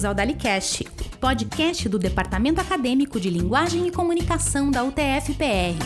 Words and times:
Bem-vindos 0.00 0.04
ao 0.04 0.14
DaliCast, 0.14 0.84
podcast 1.20 1.86
do 1.86 1.98
Departamento 1.98 2.58
Acadêmico 2.58 3.20
de 3.20 3.28
Linguagem 3.28 3.86
e 3.86 3.92
Comunicação 3.92 4.70
da 4.70 4.82
UTF-PR. 4.82 5.76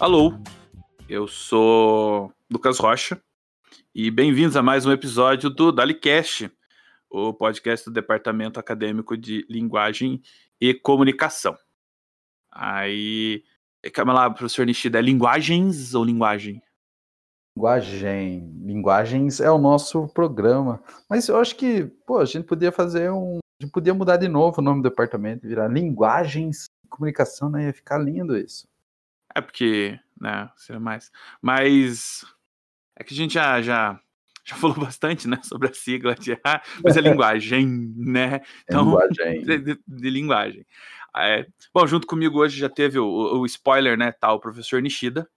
Alô, 0.00 0.34
eu 1.08 1.28
sou 1.28 2.32
Lucas 2.50 2.78
Rocha 2.80 3.22
e 3.94 4.10
bem-vindos 4.10 4.56
a 4.56 4.62
mais 4.62 4.84
um 4.84 4.90
episódio 4.90 5.48
do 5.48 5.70
DaliCast, 5.70 6.50
o 7.08 7.32
podcast 7.32 7.88
do 7.88 7.92
Departamento 7.92 8.58
Acadêmico 8.58 9.16
de 9.16 9.46
Linguagem 9.48 10.20
e 10.60 10.74
Comunicação. 10.74 11.56
Aí, 12.50 13.44
calma 13.90 14.12
lá, 14.12 14.30
professor 14.30 14.66
Nishida, 14.66 14.98
é 14.98 15.02
linguagens 15.02 15.94
ou 15.94 16.04
linguagem? 16.04 16.62
Linguagem. 17.56 18.52
Linguagens 18.62 19.40
é 19.40 19.50
o 19.50 19.58
nosso 19.58 20.08
programa. 20.08 20.82
Mas 21.08 21.28
eu 21.28 21.38
acho 21.38 21.54
que, 21.54 21.84
pô, 22.06 22.18
a 22.18 22.24
gente 22.24 22.44
podia 22.44 22.72
fazer 22.72 23.10
um. 23.10 23.38
A 23.60 23.64
gente 23.64 23.72
podia 23.72 23.94
mudar 23.94 24.16
de 24.16 24.28
novo 24.28 24.60
o 24.60 24.64
nome 24.64 24.82
do 24.82 24.88
departamento, 24.88 25.46
virar 25.46 25.68
linguagens 25.68 26.66
e 26.84 26.88
comunicação, 26.88 27.48
né? 27.48 27.66
Ia 27.66 27.72
ficar 27.72 27.98
lindo 27.98 28.36
isso. 28.36 28.66
É 29.34 29.40
porque, 29.40 29.98
né, 30.20 30.50
seria 30.56 30.80
mais. 30.80 31.10
Mas 31.40 32.24
é 32.96 33.04
que 33.04 33.14
a 33.14 33.16
gente 33.16 33.34
já, 33.34 33.62
já, 33.62 34.00
já 34.44 34.56
falou 34.56 34.76
bastante, 34.76 35.28
né, 35.28 35.40
sobre 35.42 35.68
a 35.68 35.74
sigla 35.74 36.14
de 36.14 36.38
ah, 36.44 36.60
mas 36.82 36.96
é 36.96 37.00
linguagem, 37.02 37.66
né? 37.96 38.40
Então, 38.64 38.84
linguagem. 38.84 39.42
De, 39.46 39.58
de, 39.58 39.80
de 39.86 40.10
linguagem. 40.10 40.66
É, 41.16 41.46
bom, 41.72 41.86
junto 41.86 42.06
comigo 42.06 42.38
hoje 42.38 42.58
já 42.58 42.68
teve 42.68 42.98
o, 42.98 43.06
o 43.06 43.46
spoiler, 43.46 43.96
né? 43.96 44.12
Tá 44.12 44.32
o 44.32 44.40
professor 44.40 44.82
Nishida. 44.82 45.28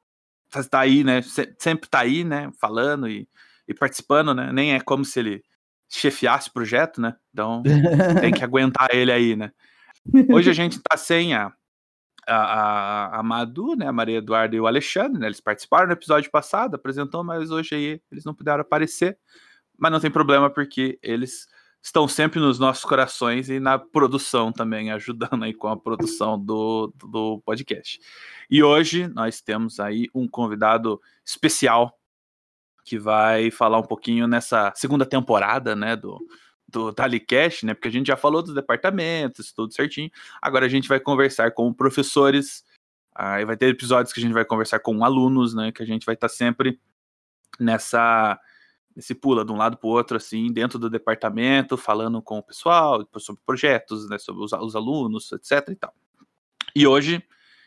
Tá 0.69 0.79
aí, 0.79 1.03
né? 1.03 1.21
Sempre 1.59 1.89
tá 1.89 1.99
aí, 1.99 2.23
né? 2.23 2.49
Falando 2.59 3.07
e, 3.07 3.27
e 3.67 3.73
participando, 3.73 4.33
né? 4.33 4.51
Nem 4.51 4.73
é 4.73 4.79
como 4.79 5.05
se 5.05 5.19
ele 5.19 5.43
chefiasse 5.89 6.49
o 6.49 6.53
projeto, 6.53 6.99
né? 6.99 7.15
Então 7.31 7.61
tem 8.21 8.33
que 8.33 8.43
aguentar 8.43 8.89
ele 8.93 9.11
aí, 9.11 9.35
né? 9.35 9.51
Hoje 10.31 10.49
a 10.49 10.53
gente 10.53 10.79
tá 10.79 10.97
sem 10.97 11.33
a, 11.33 11.51
a, 12.27 13.19
a, 13.19 13.23
Madu, 13.23 13.75
né? 13.75 13.87
A 13.87 13.91
Maria 13.91 14.17
Eduarda 14.17 14.55
e 14.55 14.59
o 14.59 14.67
Alexandre, 14.67 15.19
né? 15.19 15.27
Eles 15.27 15.41
participaram 15.41 15.87
no 15.87 15.93
episódio 15.93 16.31
passado, 16.31 16.75
apresentou, 16.75 17.23
mas 17.23 17.51
hoje 17.51 17.75
aí 17.75 18.01
eles 18.11 18.23
não 18.25 18.33
puderam 18.33 18.61
aparecer. 18.61 19.17
Mas 19.77 19.91
não 19.91 19.99
tem 19.99 20.09
problema, 20.09 20.49
porque 20.49 20.97
eles 21.03 21.45
estão 21.81 22.07
sempre 22.07 22.39
nos 22.39 22.59
nossos 22.59 22.83
corações 22.83 23.49
e 23.49 23.59
na 23.59 23.79
produção 23.79 24.51
também, 24.51 24.91
ajudando 24.91 25.43
aí 25.43 25.53
com 25.53 25.67
a 25.67 25.77
produção 25.77 26.39
do, 26.39 26.93
do 26.95 27.41
podcast. 27.45 27.99
E 28.49 28.61
hoje 28.61 29.07
nós 29.07 29.41
temos 29.41 29.79
aí 29.79 30.09
um 30.13 30.27
convidado 30.27 31.01
especial 31.25 31.97
que 32.83 32.97
vai 32.97 33.51
falar 33.51 33.79
um 33.79 33.83
pouquinho 33.83 34.27
nessa 34.27 34.71
segunda 34.75 35.05
temporada, 35.05 35.75
né, 35.75 35.95
do, 35.95 36.25
do 36.67 36.93
Talicast, 36.93 37.65
né, 37.65 37.73
porque 37.73 37.89
a 37.89 37.91
gente 37.91 38.07
já 38.07 38.15
falou 38.15 38.41
dos 38.41 38.53
departamentos, 38.53 39.51
tudo 39.51 39.73
certinho. 39.73 40.09
Agora 40.41 40.65
a 40.65 40.69
gente 40.69 40.87
vai 40.87 40.99
conversar 40.99 41.51
com 41.51 41.73
professores, 41.73 42.63
aí 43.13 43.43
vai 43.43 43.57
ter 43.57 43.67
episódios 43.67 44.13
que 44.13 44.21
a 44.21 44.23
gente 44.23 44.33
vai 44.33 44.45
conversar 44.45 44.79
com 44.79 45.03
alunos, 45.03 45.53
né, 45.53 45.71
que 45.71 45.83
a 45.83 45.85
gente 45.85 46.05
vai 46.05 46.15
estar 46.15 46.29
sempre 46.29 46.79
nessa 47.59 48.39
se 48.99 49.13
pula 49.13 49.45
de 49.45 49.51
um 49.51 49.57
lado 49.57 49.77
para 49.77 49.87
o 49.87 49.91
outro, 49.91 50.17
assim, 50.17 50.51
dentro 50.51 50.79
do 50.79 50.89
departamento, 50.89 51.77
falando 51.77 52.21
com 52.21 52.39
o 52.39 52.43
pessoal 52.43 53.07
sobre 53.17 53.41
projetos, 53.45 54.09
né, 54.09 54.17
sobre 54.17 54.43
os, 54.43 54.51
os, 54.53 54.75
alunos, 54.75 55.31
etc. 55.31 55.69
e 55.69 55.75
tal. 55.75 55.93
E 56.75 56.87
hoje 56.87 57.23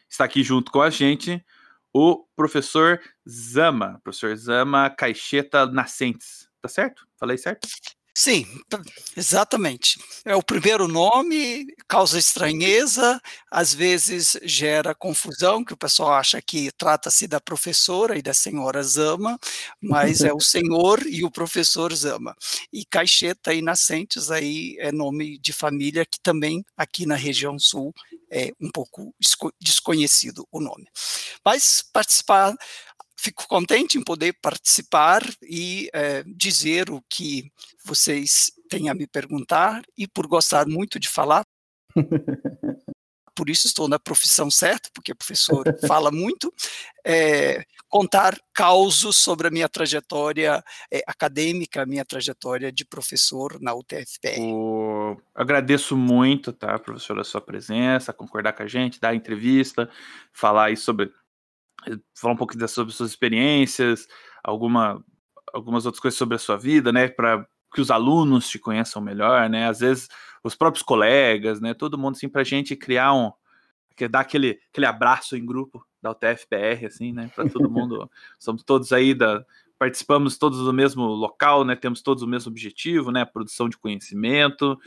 está 0.09 0.25
aqui 0.25 0.43
junto 0.43 0.71
com 0.73 0.83
a 0.83 0.91
gente 0.91 1.45
o 1.93 2.25
professor 2.37 3.01
Zama, 3.29 4.01
professor 4.03 4.35
Zama 4.37 4.91
Caixeta 4.91 5.67
Nascentes, 5.67 6.49
tá 6.61 6.69
certo? 6.69 7.07
Falei 7.17 7.37
certo? 7.37 7.69
Sim, 8.17 8.45
exatamente. 9.17 9.99
É 10.25 10.35
o 10.35 10.43
primeiro 10.43 10.89
nome, 10.89 11.67
causa 11.89 12.19
estranheza, 12.19 13.21
às 13.51 13.73
vezes 13.73 14.37
gera 14.43 14.95
confusão, 14.95 15.65
que 15.65 15.73
o 15.73 15.77
pessoal 15.77 16.13
acha 16.15 16.41
que 16.43 16.71
trata-se 16.73 17.27
da 17.27 17.41
professora 17.41 18.19
e 18.19 18.23
da 18.23 18.35
senhora 18.35 18.83
Zama, 18.83 19.39
mas 19.81 20.23
é 20.23 20.33
o 20.33 20.41
senhor 20.41 21.01
e 21.07 21.25
o 21.25 21.31
professor 21.31 21.95
Zama. 21.95 22.35
E 22.73 22.85
Caixeta 22.85 23.55
e 23.55 23.63
Nascentes 23.63 24.31
aí 24.31 24.77
é 24.81 24.91
nome 24.93 25.39
de 25.39 25.53
família 25.53 26.05
que 26.05 26.19
também 26.21 26.65
aqui 26.77 27.07
na 27.07 27.15
região 27.15 27.59
sul 27.59 27.95
é 28.31 28.53
um 28.61 28.71
pouco 28.71 29.15
desconhecido 29.61 30.47
o 30.53 30.61
nome. 30.61 30.87
Mas 31.45 31.85
participar 31.93 32.55
fico 33.21 33.47
contente 33.47 33.99
em 33.99 34.03
poder 34.03 34.35
participar 34.41 35.23
e 35.43 35.91
é, 35.93 36.23
dizer 36.27 36.91
o 36.91 37.03
que 37.09 37.53
vocês 37.85 38.51
têm 38.69 38.89
a 38.89 38.95
me 38.95 39.07
perguntar 39.07 39.83
e 39.97 40.09
por 40.09 40.27
gostar 40.27 40.67
muito 40.67 40.99
de 40.99 41.09
falar. 41.09 41.45
por 43.35 43.49
isso 43.49 43.67
estou 43.67 43.89
na 43.89 43.99
profissão 43.99 44.51
certa, 44.51 44.91
porque 44.93 45.13
o 45.13 45.17
professor 45.17 45.65
fala 45.87 46.11
muito, 46.11 46.53
é, 47.05 47.65
contar 47.89 48.39
causos 48.53 49.17
sobre 49.17 49.49
a 49.49 49.51
minha 49.51 49.69
trajetória 49.69 50.63
é, 50.93 51.03
acadêmica, 51.07 51.83
a 51.83 51.87
minha 51.87 52.05
trajetória 52.05 52.71
de 52.71 52.85
professor 52.85 53.59
na 53.61 53.75
UTFPR. 53.75 54.41
O... 54.41 55.17
Agradeço 55.35 55.97
muito, 55.97 56.53
tá, 56.53 56.79
professor, 56.79 57.19
a 57.19 57.25
sua 57.25 57.41
presença, 57.41 58.13
concordar 58.13 58.53
com 58.53 58.63
a 58.63 58.67
gente, 58.67 59.01
dar 59.01 59.11
a 59.11 59.15
entrevista, 59.15 59.89
falar 60.33 60.67
aí 60.67 60.77
sobre 60.77 61.11
falar 62.15 62.35
um 62.35 62.37
pouco 62.37 62.55
sobre 62.69 62.93
suas 62.93 63.11
experiências, 63.11 64.07
alguma, 64.43 65.05
algumas 65.53 65.87
outras 65.87 66.01
coisas 66.01 66.19
sobre 66.19 66.37
a 66.37 66.39
sua 66.39 66.57
vida, 66.57 66.93
né, 66.93 67.09
para 67.09 67.47
que 67.73 67.81
os 67.81 67.91
alunos 67.91 68.49
te 68.49 68.59
conheçam 68.59 69.01
melhor, 69.01 69.49
né, 69.49 69.69
às 69.69 69.81
vezes 69.81 70.09
os 70.43 70.55
próprios 70.55 70.83
colegas, 70.83 71.61
né, 71.61 71.75
todo 71.75 71.99
mundo, 71.99 72.17
assim, 72.17 72.29
para 72.29 72.41
a 72.41 72.45
gente 72.45 72.75
criar 72.75 73.13
um, 73.13 73.33
que 73.97 74.09
dar 74.09 74.21
aquele, 74.21 74.61
aquele 74.71 74.87
abraço 74.87 75.37
em 75.37 75.45
grupo 75.45 75.85
da 76.03 76.11
UTFPR, 76.11 76.87
assim, 76.87 77.13
né, 77.13 77.31
para 77.35 77.49
todo 77.49 77.69
mundo, 77.71 78.11
somos 78.39 78.63
todos 78.63 78.93
aí 78.93 79.15
da, 79.15 79.45
participamos 79.79 80.37
todos 80.37 80.59
do 80.59 80.73
mesmo 80.73 81.05
local, 81.05 81.65
né, 81.65 81.75
temos 81.77 82.03
todos 82.03 82.23
o 82.23 82.27
mesmo 82.27 82.51
objetivo, 82.51 83.11
né, 83.11 83.25
produção 83.25 83.69
de 83.69 83.79
conhecimento, 83.79 84.79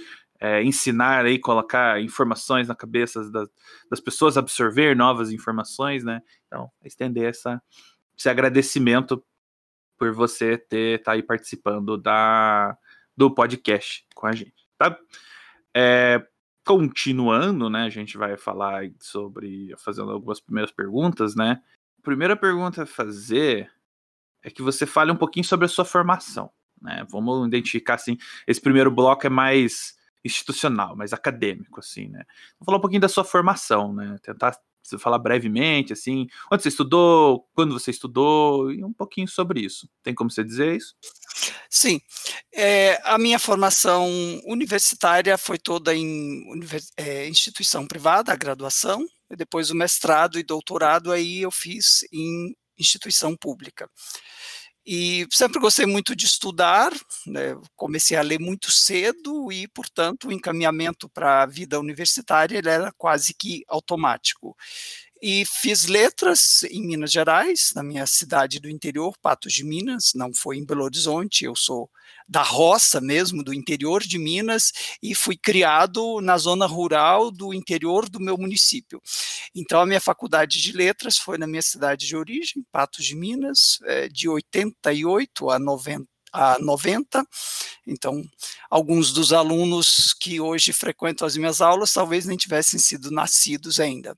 é, 0.43 0.61
ensinar 0.61 1.23
aí, 1.23 1.39
colocar 1.39 2.01
informações 2.01 2.67
na 2.67 2.75
cabeça 2.75 3.31
das, 3.31 3.47
das, 3.89 4.01
pessoas, 4.01 4.35
absorver 4.35 4.93
novas 4.93 5.31
informações, 5.31 6.03
né? 6.03 6.21
Então, 6.47 6.69
estender 6.83 7.29
essa, 7.29 7.63
esse 8.17 8.27
agradecimento 8.27 9.23
por 9.97 10.11
você 10.11 10.57
ter 10.57 11.01
tá 11.01 11.13
aí 11.13 11.23
participando 11.23 11.97
da, 11.97 12.77
do 13.15 13.33
podcast 13.33 14.05
com 14.13 14.27
a 14.27 14.33
gente, 14.33 14.67
tá? 14.77 14.99
É, 15.73 16.21
continuando, 16.65 17.69
né? 17.69 17.85
A 17.85 17.89
gente 17.89 18.17
vai 18.17 18.35
falar 18.35 18.83
sobre 18.99 19.73
fazendo 19.77 20.11
algumas 20.11 20.41
primeiras 20.41 20.73
perguntas, 20.73 21.37
né? 21.37 21.61
A 21.99 22.01
primeira 22.01 22.35
pergunta 22.35 22.83
a 22.83 22.85
fazer 22.85 23.71
é 24.43 24.49
que 24.49 24.61
você 24.61 24.85
fale 24.85 25.09
um 25.09 25.15
pouquinho 25.15 25.45
sobre 25.45 25.67
a 25.67 25.69
sua 25.69 25.85
formação, 25.85 26.51
né? 26.81 27.07
Vamos 27.09 27.47
identificar 27.47 27.93
assim, 27.93 28.17
esse 28.45 28.59
primeiro 28.59 28.91
bloco 28.91 29.25
é 29.25 29.29
mais 29.29 30.02
institucional, 30.23 30.95
mais 30.95 31.13
acadêmico, 31.13 31.79
assim, 31.79 32.07
né? 32.07 32.23
Vou 32.59 32.65
falar 32.65 32.77
um 32.77 32.81
pouquinho 32.81 33.01
da 33.01 33.09
sua 33.09 33.23
formação, 33.23 33.93
né? 33.93 34.17
Tentar 34.21 34.57
falar 34.99 35.17
brevemente, 35.17 35.93
assim, 35.93 36.27
onde 36.51 36.61
você 36.61 36.69
estudou, 36.69 37.47
quando 37.53 37.73
você 37.73 37.91
estudou, 37.91 38.71
e 38.71 38.83
um 38.83 38.93
pouquinho 38.93 39.27
sobre 39.27 39.61
isso. 39.61 39.89
Tem 40.03 40.13
como 40.13 40.29
você 40.29 40.43
dizer 40.43 40.75
isso? 40.75 40.95
Sim. 41.69 42.01
É, 42.53 43.01
a 43.03 43.17
minha 43.17 43.39
formação 43.39 44.07
universitária 44.45 45.37
foi 45.37 45.57
toda 45.57 45.95
em 45.95 46.43
é, 46.97 47.27
instituição 47.27 47.87
privada, 47.87 48.31
a 48.31 48.35
graduação, 48.35 49.05
e 49.31 49.35
depois 49.35 49.69
o 49.69 49.75
mestrado 49.75 50.37
e 50.37 50.43
doutorado 50.43 51.11
aí 51.11 51.41
eu 51.41 51.51
fiz 51.51 52.05
em 52.11 52.53
instituição 52.77 53.35
pública. 53.35 53.89
E 54.85 55.25
sempre 55.31 55.61
gostei 55.61 55.85
muito 55.85 56.13
de 56.13 56.25
estudar, 56.25 56.91
né? 57.25 57.55
comecei 57.73 58.17
a 58.17 58.21
ler 58.21 58.37
muito 58.39 58.69
cedo 58.69 59.49
e, 59.49 59.65
portanto, 59.69 60.27
o 60.27 60.31
encaminhamento 60.31 61.07
para 61.07 61.43
a 61.43 61.45
vida 61.45 61.79
universitária 61.79 62.57
era 62.59 62.91
quase 62.97 63.33
que 63.33 63.63
automático. 63.69 64.55
E 65.25 65.45
fiz 65.45 65.85
letras 65.85 66.63
em 66.63 66.85
Minas 66.85 67.09
Gerais, 67.09 67.71
na 67.73 67.81
minha 67.81 68.05
cidade 68.05 68.59
do 68.59 68.69
interior, 68.69 69.17
Patos 69.21 69.53
de 69.53 69.63
Minas, 69.63 70.11
não 70.13 70.33
foi 70.33 70.57
em 70.57 70.65
Belo 70.65 70.83
Horizonte, 70.83 71.45
eu 71.45 71.55
sou 71.55 71.89
da 72.27 72.41
roça 72.41 72.99
mesmo, 72.99 73.41
do 73.41 73.53
interior 73.53 74.03
de 74.03 74.19
Minas, 74.19 74.73
e 75.01 75.15
fui 75.15 75.37
criado 75.37 76.19
na 76.19 76.37
zona 76.37 76.65
rural 76.65 77.31
do 77.31 77.53
interior 77.53 78.09
do 78.09 78.19
meu 78.19 78.37
município. 78.37 79.01
Então, 79.55 79.79
a 79.79 79.85
minha 79.85 80.01
faculdade 80.01 80.61
de 80.61 80.73
letras 80.73 81.17
foi 81.17 81.37
na 81.37 81.47
minha 81.47 81.61
cidade 81.61 82.05
de 82.05 82.17
origem, 82.17 82.61
Patos 82.69 83.05
de 83.05 83.15
Minas, 83.15 83.79
eh, 83.85 84.09
de 84.09 84.27
88 84.27 85.49
a 85.49 85.57
90 85.57 86.12
a 86.33 86.57
90. 86.59 87.23
Então, 87.85 88.23
alguns 88.69 89.13
dos 89.13 89.31
alunos 89.31 90.13
que 90.13 90.41
hoje 90.41 90.73
frequentam 90.73 91.27
as 91.27 91.37
minhas 91.37 91.61
aulas 91.61 91.93
talvez 91.93 92.25
nem 92.25 92.35
tivessem 92.35 92.79
sido 92.79 93.11
nascidos 93.11 93.79
ainda. 93.79 94.17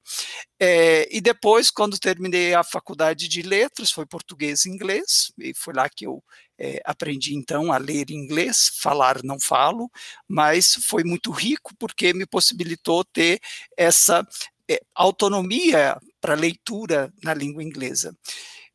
É, 0.60 1.08
e 1.16 1.20
depois, 1.20 1.70
quando 1.70 2.00
terminei 2.00 2.54
a 2.54 2.64
faculdade 2.64 3.28
de 3.28 3.42
letras, 3.42 3.92
foi 3.92 4.06
português 4.06 4.66
e 4.66 4.70
inglês, 4.70 5.32
e 5.38 5.54
foi 5.54 5.74
lá 5.74 5.90
que 5.90 6.08
eu 6.08 6.24
é, 6.58 6.82
aprendi 6.86 7.36
então 7.36 7.72
a 7.72 7.78
ler 7.78 8.10
inglês, 8.10 8.72
falar 8.80 9.22
não 9.24 9.40
falo, 9.40 9.90
mas 10.28 10.76
foi 10.88 11.04
muito 11.04 11.32
rico 11.32 11.74
porque 11.78 12.14
me 12.14 12.26
possibilitou 12.26 13.04
ter 13.04 13.40
essa 13.78 14.26
é, 14.70 14.80
autonomia 14.96 16.00
para 16.22 16.34
leitura 16.34 17.14
na 17.24 17.34
língua 17.34 17.64
inglesa. 17.64 18.16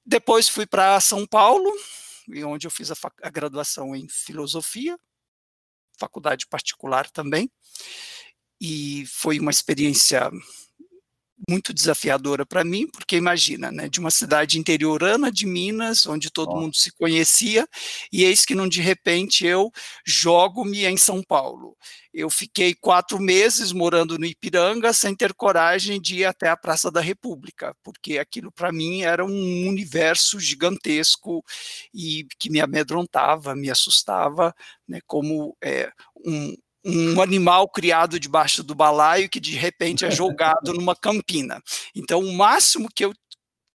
Depois 0.04 0.48
fui 0.48 0.66
para 0.66 1.00
São 1.00 1.26
Paulo, 1.26 1.70
onde 2.44 2.66
eu 2.66 2.70
fiz 2.70 2.90
a, 2.90 2.94
a 3.22 3.30
graduação 3.30 3.94
em 3.94 4.08
filosofia, 4.08 4.98
faculdade 5.98 6.46
particular 6.46 7.10
também, 7.10 7.50
e 8.60 9.04
foi 9.06 9.38
uma 9.38 9.50
experiência 9.50 10.30
muito 11.48 11.72
desafiadora 11.72 12.44
para 12.44 12.64
mim, 12.64 12.86
porque 12.86 13.16
imagina, 13.16 13.70
né, 13.70 13.88
de 13.88 14.00
uma 14.00 14.10
cidade 14.10 14.58
interiorana 14.58 15.30
de 15.30 15.46
Minas, 15.46 16.06
onde 16.06 16.30
todo 16.30 16.52
oh. 16.52 16.60
mundo 16.60 16.76
se 16.76 16.92
conhecia, 16.92 17.66
e 18.12 18.24
eis 18.24 18.44
que 18.44 18.54
não 18.54 18.68
de 18.68 18.80
repente 18.80 19.46
eu 19.46 19.70
jogo-me 20.04 20.84
em 20.84 20.96
São 20.96 21.22
Paulo. 21.22 21.76
Eu 22.12 22.28
fiquei 22.28 22.74
quatro 22.74 23.20
meses 23.20 23.72
morando 23.72 24.18
no 24.18 24.26
Ipiranga 24.26 24.92
sem 24.92 25.14
ter 25.14 25.32
coragem 25.32 26.00
de 26.00 26.16
ir 26.16 26.24
até 26.24 26.48
a 26.48 26.56
Praça 26.56 26.90
da 26.90 27.00
República, 27.00 27.74
porque 27.82 28.18
aquilo 28.18 28.50
para 28.50 28.72
mim 28.72 29.02
era 29.02 29.24
um 29.24 29.68
universo 29.68 30.40
gigantesco 30.40 31.44
e 31.94 32.26
que 32.38 32.50
me 32.50 32.60
amedrontava, 32.60 33.54
me 33.54 33.70
assustava, 33.70 34.54
né, 34.88 35.00
como 35.06 35.56
é, 35.62 35.90
um, 36.26 36.54
um 36.84 37.20
animal 37.20 37.68
criado 37.68 38.18
debaixo 38.18 38.62
do 38.62 38.74
balaio 38.74 39.28
que 39.28 39.40
de 39.40 39.54
repente 39.56 40.04
é 40.04 40.10
jogado 40.10 40.72
numa 40.72 40.96
campina. 40.96 41.62
Então, 41.94 42.20
o 42.20 42.32
máximo 42.32 42.88
que 42.94 43.04
eu 43.04 43.14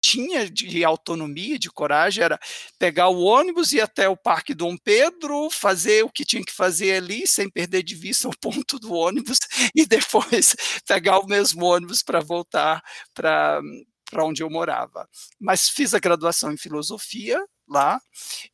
tinha 0.06 0.48
de 0.48 0.86
autonomia, 0.86 1.58
de 1.58 1.72
coragem, 1.72 2.24
era 2.24 2.40
pegar 2.78 3.10
o 3.10 3.24
ônibus, 3.24 3.72
ir 3.74 3.82
até 3.82 4.08
o 4.08 4.16
Parque 4.16 4.54
Dom 4.54 4.78
Pedro, 4.78 5.50
fazer 5.50 6.06
o 6.06 6.12
que 6.12 6.24
tinha 6.24 6.44
que 6.44 6.54
fazer 6.54 6.98
ali, 6.98 7.26
sem 7.26 7.50
perder 7.50 7.82
de 7.82 7.96
vista 7.96 8.28
o 8.28 8.38
ponto 8.40 8.78
do 8.78 8.94
ônibus, 8.94 9.40
e 9.74 9.84
depois 9.84 10.56
pegar 10.88 11.18
o 11.18 11.26
mesmo 11.26 11.66
ônibus 11.66 12.04
para 12.04 12.20
voltar 12.20 12.84
para 13.16 13.62
onde 14.20 14.44
eu 14.44 14.50
morava. 14.50 15.10
Mas 15.40 15.70
fiz 15.70 15.96
a 15.96 16.00
graduação 16.00 16.52
em 16.52 16.58
filosofia, 16.58 17.44
lá, 17.68 18.00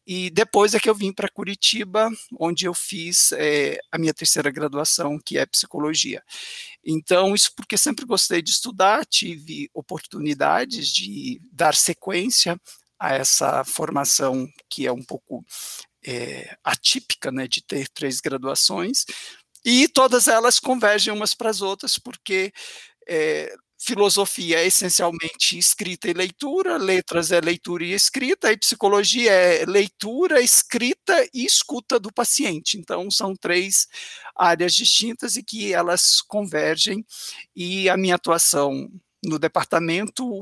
e 0.05 0.29
depois 0.29 0.73
é 0.73 0.79
que 0.79 0.89
eu 0.89 0.95
vim 0.95 1.11
para 1.11 1.29
Curitiba, 1.29 2.09
onde 2.39 2.65
eu 2.65 2.73
fiz 2.73 3.31
é, 3.33 3.77
a 3.91 3.97
minha 3.97 4.13
terceira 4.13 4.49
graduação, 4.49 5.19
que 5.19 5.37
é 5.37 5.45
psicologia. 5.45 6.23
Então, 6.83 7.35
isso 7.35 7.51
porque 7.55 7.77
sempre 7.77 8.05
gostei 8.05 8.41
de 8.41 8.51
estudar, 8.51 9.05
tive 9.05 9.69
oportunidades 9.73 10.87
de 10.87 11.41
dar 11.51 11.75
sequência 11.75 12.59
a 12.99 13.13
essa 13.13 13.63
formação 13.63 14.47
que 14.69 14.85
é 14.85 14.91
um 14.91 15.03
pouco 15.03 15.43
é, 16.05 16.55
atípica, 16.63 17.31
né, 17.31 17.47
de 17.47 17.63
ter 17.63 17.87
três 17.89 18.19
graduações, 18.19 19.05
e 19.63 19.87
todas 19.87 20.27
elas 20.27 20.59
convergem 20.59 21.13
umas 21.13 21.33
para 21.33 21.49
as 21.49 21.61
outras, 21.61 21.99
porque 21.99 22.51
é, 23.07 23.53
filosofia 23.83 24.59
é 24.59 24.67
essencialmente 24.67 25.57
escrita 25.57 26.07
e 26.07 26.13
leitura, 26.13 26.77
letras 26.77 27.31
é 27.31 27.41
leitura 27.41 27.83
e 27.83 27.93
escrita, 27.93 28.51
e 28.51 28.57
psicologia 28.57 29.31
é 29.31 29.65
leitura, 29.65 30.39
escrita 30.39 31.27
e 31.33 31.43
escuta 31.43 31.99
do 31.99 32.13
paciente. 32.13 32.77
Então, 32.77 33.09
são 33.09 33.35
três 33.35 33.87
áreas 34.35 34.75
distintas 34.75 35.35
e 35.35 35.43
que 35.43 35.73
elas 35.73 36.21
convergem, 36.21 37.03
e 37.55 37.89
a 37.89 37.97
minha 37.97 38.15
atuação 38.15 38.87
no 39.23 39.39
departamento, 39.39 40.41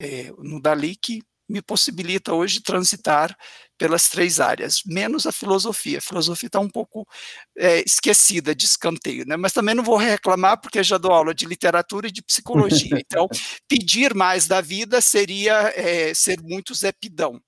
é, 0.00 0.32
no 0.38 0.60
DALIC, 0.60 1.20
me 1.52 1.60
possibilita 1.60 2.32
hoje 2.32 2.62
transitar 2.62 3.36
pelas 3.76 4.08
três 4.08 4.40
áreas, 4.40 4.80
menos 4.86 5.26
a 5.26 5.32
filosofia. 5.32 5.98
A 5.98 6.00
filosofia 6.00 6.46
está 6.46 6.58
um 6.58 6.68
pouco 6.68 7.06
é, 7.58 7.80
esquecida, 7.80 8.54
de 8.54 8.64
escanteio, 8.64 9.26
né? 9.26 9.36
mas 9.36 9.52
também 9.52 9.74
não 9.74 9.84
vou 9.84 9.98
reclamar, 9.98 10.58
porque 10.58 10.82
já 10.82 10.96
dou 10.96 11.12
aula 11.12 11.34
de 11.34 11.44
literatura 11.44 12.08
e 12.08 12.12
de 12.12 12.22
psicologia. 12.22 12.72
Então, 13.12 13.28
pedir 13.68 14.14
mais 14.14 14.46
da 14.46 14.62
vida 14.62 15.00
seria 15.02 15.70
é, 15.76 16.14
ser 16.14 16.40
muito 16.40 16.74
zepidão. 16.74 17.38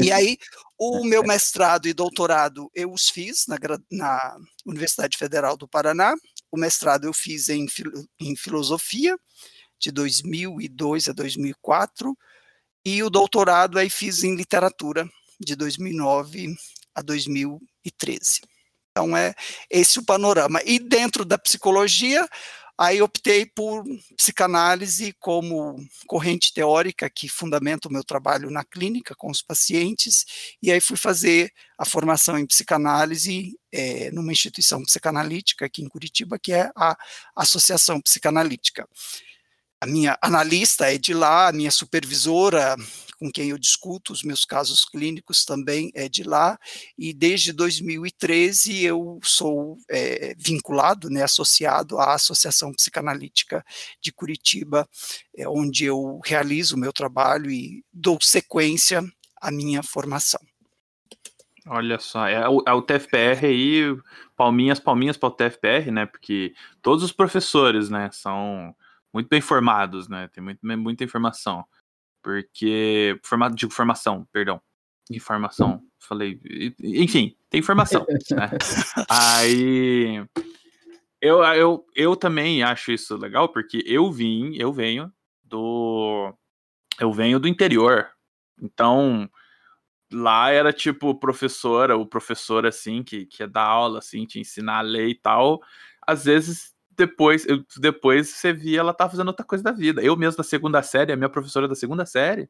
E 0.00 0.12
aí, 0.12 0.38
o 0.78 1.04
meu 1.04 1.24
mestrado 1.24 1.88
e 1.88 1.92
doutorado 1.92 2.70
eu 2.72 2.92
os 2.92 3.08
fiz 3.08 3.46
na, 3.48 3.56
na 3.90 4.36
Universidade 4.64 5.18
Federal 5.18 5.56
do 5.56 5.66
Paraná. 5.66 6.14
O 6.52 6.56
mestrado 6.56 7.06
eu 7.06 7.12
fiz 7.12 7.48
em, 7.48 7.66
em 8.20 8.36
filosofia, 8.36 9.16
de 9.80 9.90
2002 9.90 11.08
a 11.08 11.12
2004 11.12 12.16
e 12.84 13.02
o 13.02 13.10
doutorado 13.10 13.78
aí 13.78 13.88
fiz 13.88 14.24
em 14.24 14.34
literatura 14.34 15.08
de 15.40 15.54
2009 15.56 16.54
a 16.94 17.02
2013. 17.02 18.40
Então 18.90 19.16
é 19.16 19.34
esse 19.70 19.98
o 19.98 20.04
panorama. 20.04 20.60
E 20.64 20.78
dentro 20.78 21.24
da 21.24 21.38
psicologia, 21.38 22.28
aí 22.76 23.00
optei 23.00 23.46
por 23.46 23.84
psicanálise 24.16 25.14
como 25.18 25.76
corrente 26.06 26.52
teórica 26.52 27.08
que 27.08 27.28
fundamenta 27.28 27.88
o 27.88 27.92
meu 27.92 28.04
trabalho 28.04 28.50
na 28.50 28.64
clínica 28.64 29.14
com 29.14 29.30
os 29.30 29.40
pacientes, 29.40 30.26
e 30.62 30.70
aí 30.70 30.80
fui 30.80 30.96
fazer 30.96 31.52
a 31.78 31.84
formação 31.84 32.38
em 32.38 32.46
psicanálise 32.46 33.58
é, 33.72 34.10
numa 34.10 34.32
instituição 34.32 34.82
psicanalítica 34.82 35.66
aqui 35.66 35.82
em 35.82 35.88
Curitiba, 35.88 36.38
que 36.38 36.52
é 36.52 36.70
a 36.76 36.96
Associação 37.36 38.00
Psicanalítica 38.00 38.86
a 39.82 39.86
minha 39.86 40.16
analista 40.22 40.94
é 40.94 40.96
de 40.96 41.12
lá, 41.12 41.48
a 41.48 41.52
minha 41.52 41.70
supervisora, 41.72 42.76
com 43.18 43.28
quem 43.32 43.50
eu 43.50 43.58
discuto 43.58 44.12
os 44.12 44.22
meus 44.22 44.44
casos 44.44 44.84
clínicos, 44.84 45.44
também 45.44 45.90
é 45.92 46.08
de 46.08 46.22
lá, 46.22 46.56
e 46.96 47.12
desde 47.12 47.52
2013 47.52 48.84
eu 48.84 49.18
sou 49.24 49.76
é, 49.90 50.36
vinculado, 50.38 51.10
né, 51.10 51.24
associado 51.24 51.98
à 51.98 52.14
Associação 52.14 52.72
Psicanalítica 52.72 53.64
de 54.00 54.12
Curitiba, 54.12 54.88
é, 55.36 55.48
onde 55.48 55.84
eu 55.84 56.20
realizo 56.24 56.76
o 56.76 56.78
meu 56.78 56.92
trabalho 56.92 57.50
e 57.50 57.84
dou 57.92 58.18
sequência 58.20 59.02
à 59.40 59.50
minha 59.50 59.82
formação. 59.82 60.40
Olha 61.66 61.98
só, 61.98 62.28
é 62.28 62.48
o, 62.48 62.62
é 62.64 62.72
o 62.72 62.82
TFPR 62.82 63.46
aí, 63.46 63.82
palminhas, 64.36 64.78
palminhas 64.78 65.16
para 65.16 65.28
o 65.28 65.32
TFPR, 65.32 65.90
né? 65.90 66.06
Porque 66.06 66.54
todos 66.80 67.02
os 67.02 67.10
professores, 67.10 67.88
né, 67.88 68.10
são 68.12 68.72
muito 69.12 69.28
bem 69.28 69.40
formados, 69.40 70.08
né? 70.08 70.28
Tem 70.28 70.42
muito, 70.42 70.60
muita 70.62 71.04
informação. 71.04 71.64
Porque. 72.22 73.18
Formado, 73.24 73.54
digo 73.54 73.72
formação, 73.72 74.26
perdão. 74.32 74.60
Informação. 75.10 75.82
Falei. 75.98 76.40
Enfim, 76.80 77.36
tem 77.50 77.60
informação. 77.60 78.06
né? 78.30 78.50
Aí. 79.08 80.24
Eu, 81.20 81.42
eu, 81.44 81.86
eu 81.94 82.16
também 82.16 82.64
acho 82.64 82.90
isso 82.90 83.16
legal, 83.16 83.48
porque 83.48 83.84
eu 83.86 84.10
vim, 84.10 84.56
eu 84.56 84.72
venho 84.72 85.12
do. 85.44 86.34
Eu 86.98 87.12
venho 87.12 87.38
do 87.38 87.48
interior. 87.48 88.10
Então, 88.60 89.28
lá 90.12 90.50
era 90.50 90.72
tipo 90.72 91.14
professora, 91.14 91.96
o 91.96 92.06
professor 92.06 92.66
assim, 92.66 93.02
que, 93.02 93.26
que 93.26 93.42
ia 93.42 93.48
dar 93.48 93.64
aula, 93.64 93.98
assim, 93.98 94.26
te 94.26 94.38
ensinar 94.38 94.78
a 94.78 94.82
ler 94.82 95.08
e 95.08 95.14
tal. 95.14 95.60
Às 96.06 96.24
vezes 96.24 96.74
depois, 97.06 97.44
depois 97.78 98.28
você 98.30 98.52
via 98.52 98.80
ela 98.80 98.94
tá 98.94 99.08
fazendo 99.08 99.28
outra 99.28 99.44
coisa 99.44 99.62
da 99.64 99.72
vida. 99.72 100.02
Eu 100.02 100.16
mesmo 100.16 100.36
da 100.36 100.44
segunda 100.44 100.82
série, 100.82 101.12
a 101.12 101.16
minha 101.16 101.28
professora 101.28 101.66
da 101.68 101.74
segunda 101.74 102.06
série, 102.06 102.48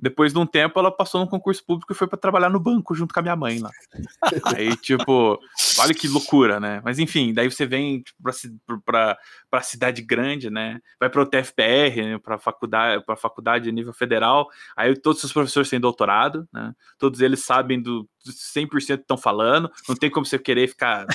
depois 0.00 0.32
de 0.32 0.38
um 0.38 0.46
tempo, 0.46 0.78
ela 0.78 0.90
passou 0.90 1.20
num 1.20 1.26
concurso 1.26 1.64
público 1.64 1.92
e 1.92 1.96
foi 1.96 2.08
para 2.08 2.18
trabalhar 2.18 2.48
no 2.48 2.58
banco 2.58 2.94
junto 2.94 3.12
com 3.12 3.20
a 3.20 3.22
minha 3.22 3.36
mãe 3.36 3.58
lá. 3.58 3.70
Aí, 4.56 4.74
tipo, 4.76 5.38
olha 5.78 5.94
que 5.94 6.08
loucura, 6.08 6.58
né? 6.58 6.80
Mas 6.82 6.98
enfim, 6.98 7.34
daí 7.34 7.50
você 7.50 7.66
vem 7.66 8.02
tipo, 8.02 8.18
para 8.84 9.18
a 9.52 9.62
cidade 9.62 10.00
grande, 10.00 10.48
né? 10.48 10.80
Vai 10.98 11.10
para 11.10 11.20
o 11.20 11.26
TFPR, 11.26 12.02
né? 12.02 12.18
para 12.18 12.38
faculdade, 12.38 13.04
para 13.04 13.16
faculdade 13.16 13.68
a 13.68 13.72
nível 13.72 13.92
federal. 13.92 14.48
Aí 14.76 14.96
todos 14.96 15.22
os 15.22 15.32
professores 15.32 15.68
têm 15.68 15.80
doutorado, 15.80 16.48
né? 16.52 16.72
Todos 16.98 17.20
eles 17.20 17.44
sabem 17.44 17.80
do 17.80 18.08
100% 18.26 19.00
estão 19.00 19.18
falando. 19.18 19.70
Não 19.88 19.96
tem 19.96 20.10
como 20.10 20.24
você 20.24 20.38
querer 20.38 20.68
ficar 20.68 21.06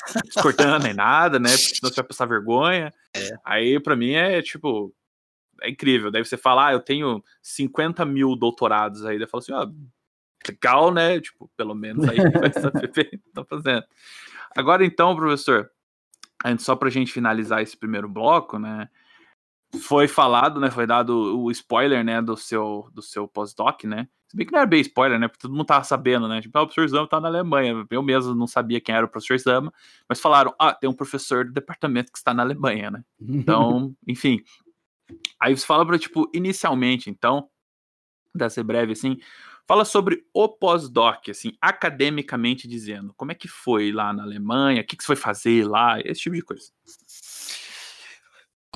cortando 0.41 0.83
nem 0.83 0.93
nada, 0.93 1.39
né? 1.39 1.49
Porque 1.49 1.75
senão 1.75 1.91
você 1.91 1.95
vai 1.95 2.07
passar 2.07 2.25
vergonha. 2.27 2.93
É. 3.15 3.29
Aí, 3.43 3.79
para 3.79 3.95
mim, 3.95 4.11
é 4.11 4.41
tipo 4.41 4.93
é 5.61 5.69
incrível. 5.69 6.11
Daí 6.11 6.23
você 6.23 6.37
fala, 6.37 6.67
ah, 6.67 6.73
eu 6.73 6.79
tenho 6.79 7.23
50 7.41 8.05
mil 8.05 8.35
doutorados 8.35 9.05
aí. 9.05 9.17
Daí 9.17 9.27
fala 9.27 9.41
assim, 9.41 9.53
ó, 9.53 9.63
ah, 9.63 9.71
legal, 10.47 10.93
né? 10.93 11.19
Tipo, 11.19 11.49
pelo 11.55 11.75
menos 11.75 12.07
aí 12.07 12.17
vai 12.17 12.53
saber 12.53 12.85
o 12.85 12.91
que 12.91 13.21
tá 13.33 13.43
fazendo. 13.43 13.83
Agora 14.55 14.85
então, 14.85 15.15
professor, 15.15 15.69
só 16.59 16.75
para 16.75 16.87
a 16.87 16.91
gente 16.91 17.11
finalizar 17.11 17.61
esse 17.61 17.75
primeiro 17.75 18.07
bloco, 18.07 18.59
né? 18.59 18.89
foi 19.79 20.07
falado, 20.07 20.59
né? 20.59 20.71
Foi 20.71 20.87
dado 20.87 21.39
o 21.39 21.51
spoiler, 21.51 22.03
né? 22.03 22.21
Do 22.21 22.37
seu, 22.37 22.89
do 22.93 23.01
seu 23.01 23.27
pós-doc, 23.27 23.83
né? 23.83 24.07
Se 24.27 24.35
bem 24.35 24.45
que 24.45 24.51
não 24.51 24.59
era 24.59 24.67
bem 24.67 24.81
spoiler, 24.81 25.19
né? 25.19 25.27
Porque 25.27 25.41
todo 25.41 25.51
mundo 25.51 25.65
tava 25.65 25.83
sabendo, 25.83 26.27
né? 26.27 26.41
Tipo, 26.41 26.57
ah, 26.57 26.63
o 26.63 26.65
professor 26.65 26.87
Zama 26.87 27.07
tá 27.07 27.19
na 27.19 27.27
Alemanha. 27.27 27.85
Eu 27.89 28.01
mesmo 28.01 28.33
não 28.33 28.47
sabia 28.47 28.81
quem 28.81 28.95
era 28.95 29.05
o 29.05 29.09
professor 29.09 29.37
Zama, 29.37 29.73
mas 30.07 30.19
falaram, 30.19 30.53
ah, 30.59 30.73
tem 30.73 30.89
um 30.89 30.93
professor 30.93 31.45
do 31.45 31.51
departamento 31.51 32.11
que 32.11 32.17
está 32.17 32.33
na 32.33 32.43
Alemanha, 32.43 32.91
né? 32.91 33.03
Então, 33.19 33.93
enfim. 34.07 34.41
Aí 35.39 35.55
você 35.55 35.65
fala 35.65 35.85
para 35.85 35.99
tipo, 35.99 36.29
inicialmente, 36.33 37.09
então, 37.09 37.49
dá 38.33 38.49
ser 38.49 38.63
breve 38.63 38.93
assim, 38.93 39.17
fala 39.67 39.85
sobre 39.85 40.25
o 40.33 40.47
pós-doc, 40.47 41.29
assim, 41.29 41.53
academicamente 41.61 42.67
dizendo. 42.67 43.13
Como 43.15 43.31
é 43.31 43.35
que 43.35 43.47
foi 43.47 43.91
lá 43.91 44.13
na 44.13 44.23
Alemanha? 44.23 44.81
O 44.81 44.85
que, 44.85 44.95
que 44.95 45.03
você 45.03 45.07
foi 45.07 45.15
fazer 45.15 45.67
lá? 45.67 45.99
Esse 46.01 46.21
tipo 46.21 46.35
de 46.35 46.41
coisa 46.41 46.71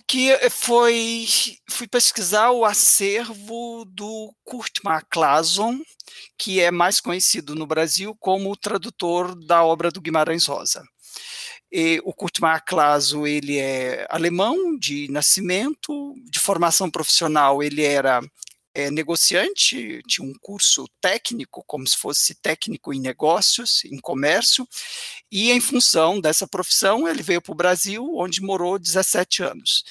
que 0.10 0.36
foi 0.50 1.28
fui 1.70 1.88
pesquisar 1.88 2.50
o 2.50 2.66
acervo 2.66 3.86
do 3.86 4.34
Kurt 4.44 4.80
Maclason, 4.84 5.80
que 6.36 6.60
é 6.60 6.72
mais 6.72 7.00
conhecido 7.00 7.54
no 7.54 7.68
Brasil 7.68 8.16
como 8.20 8.52
o 8.52 8.58
tradutor 8.58 9.36
da 9.46 9.64
obra 9.64 9.92
do 9.92 10.02
Guimarães 10.02 10.48
Rosa. 10.48 10.84
E 11.72 12.02
o 12.04 12.14
Kurt 12.14 12.40
Maclason 12.40 13.28
ele 13.28 13.58
é 13.58 14.08
alemão 14.10 14.78
de 14.78 15.10
nascimento, 15.12 16.16
de 16.26 16.40
formação 16.40 16.90
profissional 16.90 17.62
ele 17.62 17.84
era 17.84 18.22
é, 18.74 18.90
negociante, 18.92 20.02
tinha 20.08 20.28
um 20.28 20.34
curso 20.40 20.88
técnico, 21.02 21.64
como 21.66 21.88
se 21.88 21.98
fosse 21.98 22.36
técnico 22.36 22.94
em 22.94 23.00
negócios, 23.00 23.84
em 23.86 24.00
comércio, 24.00 24.68
e 25.32 25.52
em 25.52 25.60
função 25.60 26.20
dessa 26.22 26.48
profissão, 26.48 27.08
ele 27.08 27.24
veio 27.24 27.42
para 27.42 27.52
o 27.52 27.56
Brasil, 27.56 28.10
onde 28.16 28.42
morou 28.42 28.80
17 28.80 29.44
anos. 29.44 29.84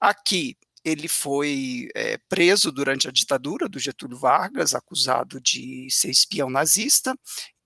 Aqui, 0.00 0.56
ele 0.84 1.06
foi 1.06 1.88
é, 1.94 2.18
preso 2.28 2.72
durante 2.72 3.06
a 3.06 3.12
ditadura 3.12 3.68
do 3.68 3.78
Getúlio 3.78 4.16
Vargas, 4.16 4.74
acusado 4.74 5.40
de 5.40 5.88
ser 5.90 6.10
espião 6.10 6.50
nazista, 6.50 7.16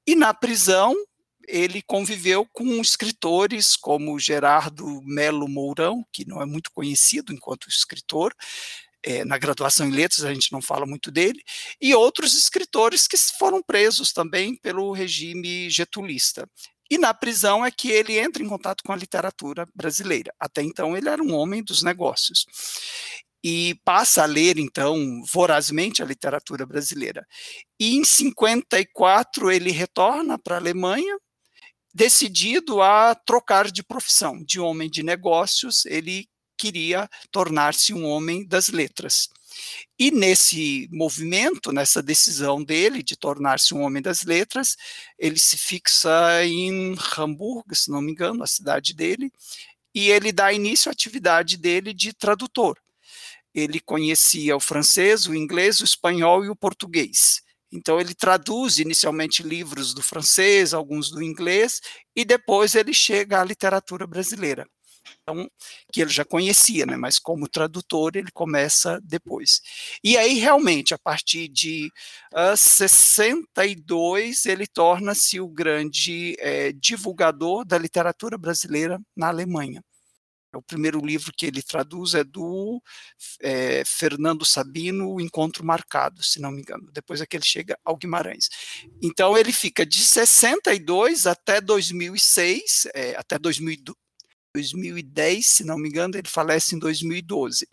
e 0.07 0.15
na 0.15 0.35
prisão 0.35 0.95
ele 1.49 1.83
conviveu 1.83 2.47
com 2.53 2.81
escritores 2.81 3.77
como 3.77 4.19
Gerardo 4.19 5.01
Melo 5.03 5.49
Mourão, 5.49 6.05
que 6.13 6.27
não 6.27 6.43
é 6.43 6.47
muito 6.47 6.71
conhecido 6.73 7.33
enquanto 7.33 7.69
escritor, 7.69 8.35
é, 9.03 9.25
na 9.25 9.39
graduação 9.39 9.87
em 9.87 9.93
letras, 9.93 10.25
a 10.25 10.35
gente 10.35 10.51
não 10.53 10.61
fala 10.61 10.85
muito 10.85 11.11
dele, 11.13 11.41
e 11.81 11.95
outros 11.95 12.35
escritores 12.35 13.07
que 13.07 13.17
foram 13.39 13.63
presos 13.63 14.13
também 14.13 14.57
pelo 14.57 14.93
regime 14.93 15.71
getulista. 15.71 16.49
E 16.91 16.99
na 16.99 17.15
prisão 17.15 17.65
é 17.65 17.71
que 17.71 17.91
ele 17.91 18.19
entra 18.19 18.43
em 18.43 18.49
contato 18.49 18.83
com 18.85 18.93
a 18.93 18.97
literatura 18.97 19.67
brasileira. 19.75 20.33
Até 20.39 20.63
então 20.63 20.97
ele 20.97 21.09
era 21.09 21.23
um 21.23 21.35
homem 21.35 21.63
dos 21.63 21.83
negócios. 21.83 22.47
E 23.43 23.77
passa 23.85 24.23
a 24.23 24.27
ler, 24.27 24.59
então, 24.59 25.23
vorazmente 25.31 26.03
a 26.03 26.07
literatura 26.07 26.67
brasileira. 26.67 27.25
E 27.79 27.97
em 27.97 28.05
54 28.05 29.51
ele 29.53 29.71
retorna 29.71 30.39
para 30.39 30.57
a 30.57 30.59
Alemanha, 30.59 31.17
decidido 31.97 32.83
a 32.83 33.15
trocar 33.15 33.71
de 33.71 33.83
profissão, 33.83 34.45
de 34.45 34.61
homem 34.61 34.91
de 34.91 35.03
negócios, 35.03 35.87
ele 35.87 36.29
queria 36.55 37.09
tornar-se 37.31 37.95
um 37.95 38.05
homem 38.05 38.47
das 38.47 38.69
letras. 38.69 39.31
E 39.99 40.11
nesse 40.11 40.91
movimento, 40.93 41.73
nessa 41.73 42.03
decisão 42.03 42.63
dele 42.63 43.03
de 43.03 43.17
tornar-se 43.17 43.73
um 43.73 43.81
homem 43.81 44.03
das 44.03 44.25
letras, 44.25 44.77
ele 45.19 45.39
se 45.39 45.57
fixa 45.57 46.45
em 46.45 46.95
Hamburgo, 47.17 47.75
se 47.75 47.91
não 47.91 48.03
me 48.03 48.13
engano, 48.13 48.43
a 48.43 48.47
cidade 48.47 48.93
dele, 48.93 49.33
e 49.95 50.11
ele 50.11 50.33
dá 50.33 50.53
início 50.53 50.91
à 50.91 50.93
atividade 50.93 51.57
dele 51.57 51.95
de 51.95 52.13
tradutor. 52.13 52.79
Ele 53.55 53.81
conhecia 53.81 54.55
o 54.55 54.61
francês, 54.61 55.25
o 55.25 55.35
inglês, 55.35 55.81
o 55.81 55.85
espanhol 55.85 56.45
e 56.45 56.51
o 56.51 56.57
português. 56.57 57.41
Então 57.77 58.01
ele 58.01 58.15
traduz 58.15 58.79
inicialmente 58.79 59.43
livros 59.43 59.95
do 59.95 60.03
francês, 60.03 60.75
alguns 60.75 61.11
do 61.11 61.23
inglês, 61.23 61.81
e 62.15 62.25
depois 62.25 62.75
ele 62.75 62.95
chega 62.95 63.41
à 63.41 63.45
literatura 63.45 64.07
brasileira 64.07 64.67
então, 65.23 65.49
que 65.93 66.01
ele 66.01 66.11
já 66.11 66.25
conhecia, 66.25 66.87
né, 66.87 66.97
mas 66.97 67.19
como 67.19 67.49
tradutor 67.49 68.17
ele 68.17 68.31
começa 68.33 69.01
depois. 69.03 69.61
E 70.03 70.17
aí, 70.17 70.35
realmente, 70.39 70.95
a 70.95 70.99
partir 70.99 71.49
de 71.49 71.87
uh, 72.33 72.53
ah, 72.53 72.57
62, 72.57 74.47
ele 74.47 74.67
torna-se 74.67 75.41
o 75.41 75.49
grande 75.49 76.37
é, 76.39 76.73
divulgador 76.73 77.65
da 77.65 77.79
literatura 77.79 78.39
brasileira 78.39 79.01
na 79.17 79.29
Alemanha. 79.29 79.83
O 80.55 80.63
primeiro 80.63 81.05
livro 81.05 81.33
que 81.37 81.47
ele 81.47 81.63
traduz 81.63 82.15
é 82.15 82.25
do 82.25 82.83
é, 83.41 83.83
Fernando 83.85 84.45
Sabino, 84.45 85.13
O 85.13 85.21
Encontro 85.21 85.65
Marcado, 85.65 86.23
se 86.23 86.41
não 86.41 86.51
me 86.51 86.61
engano. 86.61 86.89
Depois 86.93 87.21
é 87.21 87.27
que 87.27 87.37
ele 87.37 87.45
chega 87.45 87.79
ao 87.85 87.97
Guimarães. 87.97 88.49
Então 89.03 89.37
ele 89.37 89.53
fica 89.53 89.85
de 89.85 90.03
62 90.03 91.27
até 91.27 91.61
2006, 91.61 92.89
é, 92.95 93.17
até 93.17 93.39
2000, 93.39 93.95
2010, 94.57 95.47
se 95.47 95.65
não 95.65 95.79
me 95.79 95.89
engano, 95.89 96.17
ele 96.17 96.29
falece 96.29 96.75
em 96.75 96.79
2012. 96.79 97.69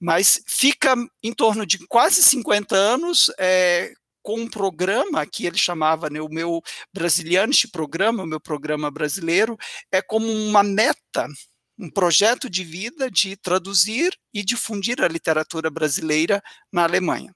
Mas 0.00 0.40
fica 0.46 0.94
em 1.22 1.32
torno 1.32 1.66
de 1.66 1.78
quase 1.86 2.22
50 2.22 2.74
anos 2.74 3.30
é, 3.38 3.92
com 4.22 4.40
um 4.40 4.48
programa 4.48 5.26
que 5.26 5.46
ele 5.46 5.58
chamava, 5.58 6.08
né, 6.08 6.20
o 6.20 6.30
meu 6.30 6.62
Brasilianisch 6.92 7.66
programa, 7.70 8.22
o 8.22 8.26
meu 8.26 8.40
programa 8.40 8.90
brasileiro, 8.90 9.56
é 9.92 10.00
como 10.00 10.26
uma 10.26 10.62
meta, 10.62 11.28
um 11.78 11.90
projeto 11.90 12.48
de 12.48 12.62
vida 12.64 13.10
de 13.10 13.36
traduzir 13.36 14.16
e 14.32 14.44
difundir 14.44 15.02
a 15.02 15.08
literatura 15.08 15.70
brasileira 15.70 16.42
na 16.72 16.84
Alemanha. 16.84 17.34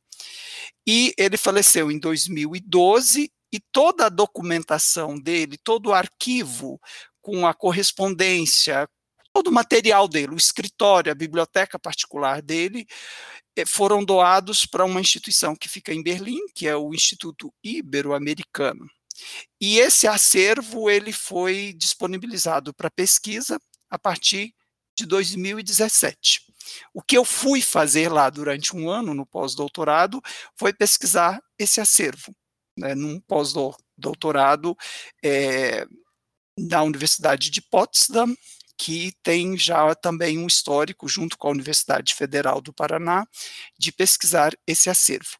E 0.87 1.13
ele 1.19 1.37
faleceu 1.37 1.91
em 1.91 1.99
2012 1.99 3.31
e 3.53 3.61
toda 3.73 4.07
a 4.07 4.11
documentação 4.11 5.19
dele, 5.19 5.59
todo 5.59 5.89
o 5.89 5.95
arquivo 5.95 6.81
com 7.21 7.47
a 7.47 7.55
correspondência, 7.55 8.89
todo 9.33 9.49
o 9.49 9.53
material 9.53 10.09
dele, 10.09 10.35
o 10.35 10.37
escritório, 10.37 11.13
a 11.13 11.15
biblioteca 11.15 11.79
particular 11.79 12.41
dele, 12.43 12.87
eh, 13.57 13.65
foram 13.67 14.05
doados 14.05 14.65
para 14.67 14.85
uma 14.85 15.01
instituição 15.01 15.55
que 15.57 15.69
fica 15.69 15.93
em 15.93 16.03
Berlim, 16.03 16.41
que 16.55 16.67
é 16.67 16.77
o 16.77 16.95
Instituto 16.95 17.53
Ibero-Americano. 17.63 18.89
E 19.61 19.79
esse 19.79 20.07
acervo 20.07 20.89
ele 20.89 21.13
foi 21.13 21.75
disponibilizado 21.77 22.73
para 22.73 22.91
pesquisa 22.91 23.61
a 23.91 23.99
partir 23.99 24.55
de 24.97 25.07
2017. 25.07 26.43
O 26.93 27.03
que 27.03 27.17
eu 27.17 27.25
fui 27.25 27.63
fazer 27.63 28.11
lá 28.11 28.29
durante 28.29 28.77
um 28.77 28.91
ano 28.91 29.15
no 29.15 29.25
pós-doutorado 29.25 30.21
foi 30.57 30.73
pesquisar 30.73 31.41
esse 31.59 31.81
acervo, 31.81 32.35
né, 32.77 32.95
num 32.95 33.21
pós-doutorado 33.21 34.77
é, 35.25 35.87
da 36.59 36.83
Universidade 36.83 37.51
de 37.51 37.63
Potsdam, 37.63 38.35
que 38.77 39.13
tem 39.23 39.57
já 39.59 39.95
também 39.95 40.39
um 40.39 40.47
histórico, 40.47 41.09
junto 41.09 41.37
com 41.37 41.49
a 41.49 41.51
Universidade 41.51 42.15
Federal 42.15 42.61
do 42.61 42.73
Paraná, 42.73 43.27
de 43.79 43.91
pesquisar 43.91 44.53
esse 44.67 44.89
acervo. 44.89 45.37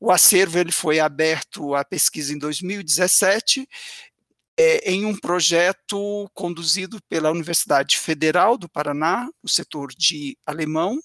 O 0.00 0.10
acervo 0.10 0.58
ele 0.58 0.72
foi 0.72 0.98
aberto 0.98 1.74
à 1.74 1.84
pesquisa 1.84 2.32
em 2.32 2.38
2017, 2.38 3.68
é, 4.58 4.90
em 4.90 5.04
um 5.04 5.16
projeto 5.16 6.28
conduzido 6.32 6.98
pela 7.08 7.30
Universidade 7.30 7.98
Federal 7.98 8.56
do 8.56 8.68
Paraná, 8.68 9.28
o 9.42 9.48
setor 9.48 9.92
de 9.96 10.36
alemão, 10.46 10.98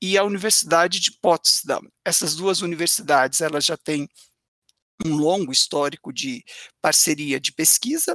e 0.00 0.18
a 0.18 0.24
Universidade 0.24 1.00
de 1.00 1.12
Potsdam. 1.12 1.80
Essas 2.04 2.34
duas 2.34 2.60
universidades 2.60 3.40
elas 3.40 3.64
já 3.64 3.76
têm 3.76 4.08
um 5.04 5.16
longo 5.16 5.50
histórico 5.50 6.12
de 6.12 6.44
parceria 6.80 7.40
de 7.40 7.52
pesquisa. 7.52 8.14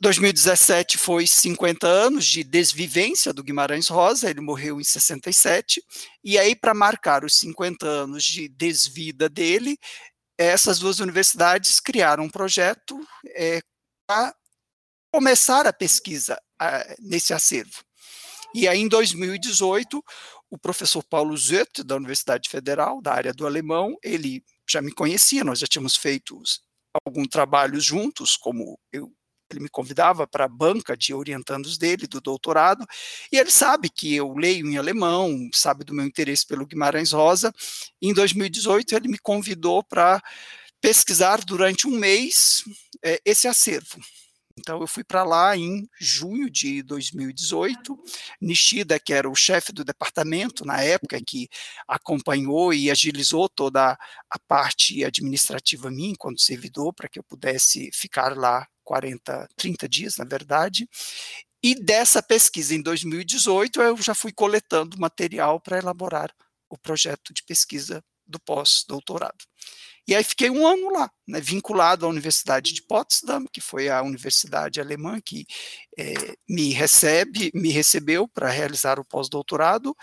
2017 0.00 0.98
foi 0.98 1.26
50 1.26 1.86
anos 1.86 2.26
de 2.26 2.42
desvivência 2.42 3.32
do 3.32 3.44
Guimarães 3.44 3.88
Rosa, 3.88 4.30
ele 4.30 4.40
morreu 4.40 4.80
em 4.80 4.84
67, 4.84 5.82
e 6.22 6.38
aí 6.38 6.56
para 6.56 6.74
marcar 6.74 7.24
os 7.24 7.34
50 7.34 7.86
anos 7.86 8.24
de 8.24 8.48
desvida 8.48 9.28
dele, 9.28 9.76
essas 10.36 10.78
duas 10.78 10.98
universidades 10.98 11.80
criaram 11.80 12.24
um 12.24 12.30
projeto 12.30 12.98
é, 13.36 13.60
para 14.06 14.34
começar 15.12 15.66
a 15.66 15.72
pesquisa 15.72 16.40
a, 16.58 16.96
nesse 16.98 17.32
acervo. 17.32 17.84
E 18.54 18.68
aí 18.68 18.80
em 18.80 18.88
2018, 18.88 20.02
o 20.50 20.58
professor 20.58 21.02
Paulo 21.02 21.36
Zött, 21.36 21.82
da 21.82 21.96
Universidade 21.96 22.48
Federal, 22.48 23.02
da 23.02 23.12
área 23.12 23.32
do 23.32 23.46
alemão, 23.46 23.96
ele 24.02 24.44
já 24.68 24.80
me 24.80 24.92
conhecia, 24.92 25.44
nós 25.44 25.58
já 25.58 25.66
tínhamos 25.66 25.96
feito 25.96 26.40
algum 27.04 27.24
trabalho 27.26 27.80
juntos, 27.80 28.36
como 28.36 28.78
eu, 28.92 29.12
ele 29.50 29.60
me 29.60 29.68
convidava 29.68 30.26
para 30.26 30.44
a 30.44 30.48
banca 30.48 30.96
de 30.96 31.12
orientandos 31.12 31.76
dele, 31.76 32.06
do 32.06 32.20
doutorado, 32.20 32.86
e 33.32 33.36
ele 33.36 33.50
sabe 33.50 33.90
que 33.90 34.14
eu 34.14 34.32
leio 34.34 34.66
em 34.66 34.76
alemão, 34.76 35.48
sabe 35.52 35.84
do 35.84 35.94
meu 35.94 36.04
interesse 36.04 36.46
pelo 36.46 36.66
Guimarães 36.66 37.12
Rosa. 37.12 37.52
Em 38.00 38.14
2018, 38.14 38.94
ele 38.94 39.08
me 39.08 39.18
convidou 39.18 39.82
para 39.82 40.22
pesquisar 40.84 41.42
durante 41.42 41.88
um 41.88 41.92
mês 41.92 42.62
é, 43.02 43.18
esse 43.24 43.48
acervo. 43.48 43.98
Então 44.58 44.82
eu 44.82 44.86
fui 44.86 45.02
para 45.02 45.24
lá 45.24 45.56
em 45.56 45.88
junho 45.98 46.50
de 46.50 46.82
2018. 46.82 47.98
Nishida, 48.38 49.00
que 49.00 49.14
era 49.14 49.26
o 49.26 49.34
chefe 49.34 49.72
do 49.72 49.82
departamento 49.82 50.62
na 50.62 50.82
época, 50.82 51.18
que 51.26 51.48
acompanhou 51.88 52.74
e 52.74 52.90
agilizou 52.90 53.48
toda 53.48 53.98
a 54.28 54.38
parte 54.46 55.02
administrativa 55.02 55.90
minha 55.90 56.10
enquanto 56.10 56.42
servidor, 56.42 56.92
para 56.92 57.08
que 57.08 57.18
eu 57.18 57.24
pudesse 57.24 57.90
ficar 57.94 58.36
lá 58.36 58.66
40, 58.84 59.48
30 59.56 59.88
dias, 59.88 60.18
na 60.18 60.26
verdade. 60.26 60.86
E 61.62 61.74
dessa 61.74 62.22
pesquisa 62.22 62.74
em 62.74 62.82
2018, 62.82 63.80
eu 63.80 63.96
já 63.96 64.14
fui 64.14 64.32
coletando 64.32 65.00
material 65.00 65.58
para 65.58 65.78
elaborar 65.78 66.30
o 66.68 66.76
projeto 66.76 67.32
de 67.32 67.42
pesquisa 67.42 68.04
do 68.26 68.38
pós-doutorado. 68.38 69.44
E 70.06 70.14
aí 70.14 70.22
fiquei 70.22 70.50
um 70.50 70.66
ano 70.66 70.90
lá, 70.90 71.10
né, 71.26 71.40
vinculado 71.40 72.04
à 72.04 72.08
Universidade 72.08 72.74
de 72.74 72.82
Potsdam, 72.82 73.46
que 73.50 73.60
foi 73.60 73.88
a 73.88 74.02
universidade 74.02 74.80
alemã 74.80 75.18
que 75.20 75.46
é, 75.98 76.14
me 76.48 76.72
recebe, 76.72 77.50
me 77.54 77.70
recebeu 77.70 78.28
para 78.28 78.50
realizar 78.50 78.98
o 79.00 79.04
pós-doutorado. 79.04 79.96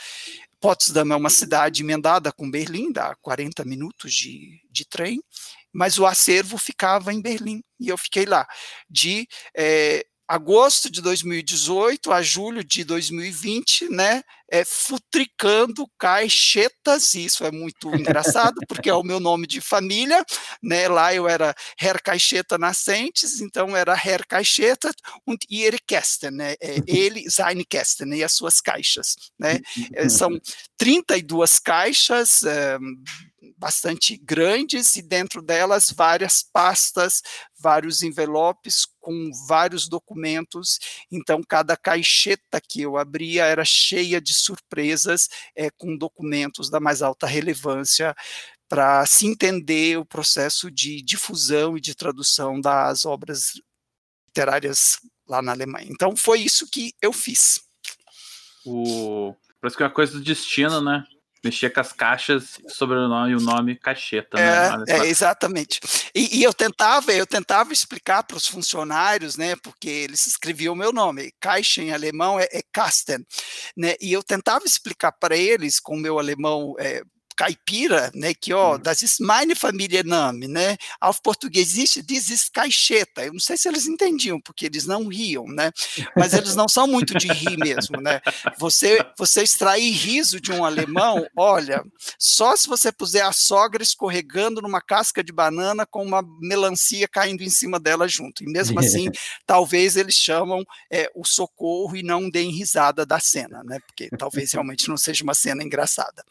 Potsdam 0.60 1.12
é 1.12 1.16
uma 1.16 1.30
cidade 1.30 1.84
emendada 1.84 2.32
com 2.32 2.50
Berlim, 2.50 2.92
dá 2.92 3.16
40 3.22 3.64
minutos 3.64 4.14
de, 4.14 4.60
de 4.72 4.86
trem, 4.86 5.22
mas 5.72 5.98
o 6.00 6.06
acervo 6.06 6.58
ficava 6.58 7.14
em 7.14 7.22
Berlim, 7.22 7.64
e 7.80 7.90
eu 7.90 7.98
fiquei 7.98 8.26
lá 8.26 8.48
de 8.90 9.28
é, 9.56 10.06
agosto 10.32 10.90
de 10.90 11.02
2018 11.02 12.10
a 12.10 12.22
julho 12.22 12.64
de 12.64 12.86
2020, 12.86 13.90
né, 13.90 14.24
é, 14.50 14.64
futricando 14.64 15.86
caixetas, 16.00 17.14
isso 17.16 17.44
é 17.44 17.52
muito 17.52 17.94
engraçado, 17.94 18.56
porque 18.66 18.90
é 18.90 18.94
o 18.94 19.04
meu 19.04 19.20
nome 19.20 19.46
de 19.46 19.60
família, 19.60 20.24
né, 20.64 20.88
lá 20.88 21.14
eu 21.14 21.28
era 21.28 21.54
Herr 21.78 22.02
Caixeta 22.02 22.58
Nascentes, 22.58 23.42
então 23.42 23.76
era 23.76 23.94
Herr 23.94 24.26
Caixeta 24.26 24.90
und 25.28 25.46
ihre 25.50 25.80
Kästen, 25.86 26.32
né, 26.32 26.54
é, 26.62 26.78
ele, 26.88 27.30
seine 27.30 27.66
Kästen, 27.66 28.14
e 28.14 28.24
as 28.24 28.32
suas 28.32 28.62
caixas, 28.62 29.16
né, 29.38 29.60
é, 29.94 30.08
são 30.08 30.40
32 30.78 31.60
caixas, 31.60 32.44
é, 32.44 32.78
bastante 33.62 34.18
grandes 34.18 34.96
e 34.96 35.04
dentro 35.04 35.40
delas 35.40 35.92
várias 35.92 36.42
pastas, 36.42 37.22
vários 37.60 38.02
envelopes 38.02 38.88
com 39.00 39.30
vários 39.48 39.88
documentos. 39.88 40.80
Então, 41.12 41.44
cada 41.48 41.78
caixeta 41.78 42.60
que 42.60 42.82
eu 42.82 42.98
abria 42.98 43.46
era 43.46 43.64
cheia 43.64 44.20
de 44.20 44.34
surpresas 44.34 45.30
é, 45.56 45.70
com 45.70 45.96
documentos 45.96 46.72
da 46.72 46.80
mais 46.80 47.04
alta 47.04 47.28
relevância 47.28 48.16
para 48.68 49.06
se 49.06 49.28
entender 49.28 50.00
o 50.00 50.06
processo 50.06 50.72
de 50.72 51.04
difusão 51.04 51.78
e 51.78 51.82
de 51.82 51.94
tradução 51.94 52.60
das 52.60 53.06
obras 53.06 53.52
literárias 54.28 54.98
lá 55.28 55.40
na 55.40 55.52
Alemanha. 55.52 55.88
Então, 55.92 56.16
foi 56.18 56.40
isso 56.40 56.68
que 56.68 56.96
eu 57.00 57.14
fiz. 57.14 57.62
O... 58.66 59.36
Parece 59.62 59.78
que 59.78 59.84
é 59.84 59.86
uma 59.86 59.94
coisa 59.94 60.14
do 60.14 60.24
destino, 60.24 60.82
né? 60.82 61.04
Mexia 61.44 61.70
com 61.70 61.80
as 61.80 61.92
caixas, 61.92 62.60
sobrenome 62.68 63.32
e 63.32 63.36
o 63.36 63.40
nome 63.40 63.76
cacheta. 63.76 64.40
É, 64.40 64.78
né? 64.78 64.86
é 64.88 65.08
exatamente. 65.08 65.80
E, 66.14 66.40
e, 66.40 66.44
eu 66.44 66.54
tentava, 66.54 67.12
eu 67.14 67.26
tentava 67.26 67.74
explicar 67.74 68.24
para 68.24 68.38
os 68.38 68.48
funcionários, 68.48 69.38
né, 69.38 69.56
porque 69.64 69.90
eles 69.90 70.28
escreviam 70.28 70.74
o 70.74 70.78
meu 70.78 70.94
nome, 70.94 71.34
caixa 71.40 71.82
em 71.82 71.92
alemão 71.92 72.40
é, 72.40 72.48
é 72.52 72.62
Kasten, 72.72 73.26
né, 73.76 73.96
e 74.00 74.14
eu 74.14 74.22
tentava 74.22 74.66
explicar 74.66 75.12
para 75.12 75.36
eles 75.36 75.80
com 75.80 75.96
o 75.96 76.00
meu 76.00 76.20
alemão 76.20 76.76
é, 76.78 77.02
caipira, 77.36 78.12
né, 78.14 78.34
que 78.34 78.54
ó, 78.54 78.78
das 78.78 79.02
ist 79.02 79.20
meine 79.20 79.56
Familienname, 79.56 80.48
né, 80.48 80.78
auf 81.00 81.22
Português 81.22 81.72
existe 81.72 82.02
diz 82.02 82.30
ist 82.30 82.52
caixeta, 82.52 83.24
eu 83.24 83.34
não 83.34 83.40
sei 83.40 83.56
se 83.56 83.68
eles 83.68 83.88
entendiam, 83.88 84.40
porque 84.42 84.66
eles 84.66 84.86
não 84.86 85.08
riam, 85.08 85.46
né, 85.46 85.72
mas 86.16 86.34
eles 86.34 86.56
não 86.56 86.68
são 86.68 86.88
muito 86.88 87.18
de 87.18 87.28
rir 87.28 87.58
mesmo, 87.58 88.02
né, 88.02 88.20
você, 88.58 89.00
você 89.18 89.44
extrair 89.44 89.92
riso 89.92 90.42
de 90.42 90.52
um 90.52 90.66
alemão, 90.66 91.26
olha, 91.38 91.84
só 92.20 92.56
se 92.56 92.68
você 92.68 92.92
puser 92.92 93.26
a 93.26 93.32
sogra 93.32 93.82
escorregando 93.82 94.62
numa 94.62 94.82
casca 94.82 95.24
de 95.24 95.32
banana 95.32 95.86
com 95.86 96.04
uma 96.04 96.22
melancia 96.40 97.08
caindo 97.08 97.44
em 97.44 97.50
cima 97.50 97.80
dela 97.80 98.08
junto, 98.08 98.44
e 98.44 98.52
mesmo 98.52 98.80
assim, 98.80 99.08
talvez 99.46 99.96
eles 99.96 100.16
chamam 100.16 100.64
é, 100.92 101.10
o 101.16 101.26
socorro 101.26 101.96
e 101.96 102.04
não 102.04 102.30
deem 102.30 102.52
risada 102.52 103.06
da 103.06 103.20
cena, 103.20 103.64
né, 103.64 103.80
porque 103.88 104.10
talvez 104.18 104.52
realmente 104.52 104.90
não 104.90 104.98
seja 104.98 105.24
uma 105.24 105.34
cena 105.34 105.64
engraçada, 105.64 106.24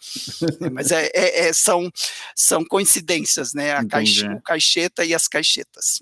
mas 0.72 0.90
é 0.90 0.99
é, 1.00 1.10
é, 1.14 1.48
é, 1.48 1.52
são, 1.52 1.90
são 2.34 2.64
coincidências, 2.64 3.54
né? 3.54 3.72
A 3.72 3.86
caixa, 3.86 4.32
o 4.32 4.42
caixeta 4.42 5.04
e 5.04 5.14
as 5.14 5.28
caixetas. 5.28 6.00